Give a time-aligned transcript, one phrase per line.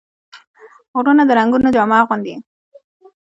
[0.95, 2.35] غرونه د رنګونو جامه اغوندي